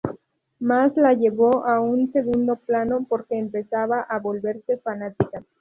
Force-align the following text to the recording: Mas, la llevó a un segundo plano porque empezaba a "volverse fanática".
Mas, 0.59 0.95
la 0.97 1.13
llevó 1.13 1.63
a 1.67 1.79
un 1.79 2.11
segundo 2.11 2.55
plano 2.55 3.05
porque 3.07 3.37
empezaba 3.37 3.99
a 4.01 4.17
"volverse 4.17 4.77
fanática". 4.77 5.43